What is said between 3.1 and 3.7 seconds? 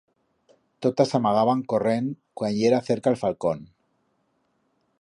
el falcón.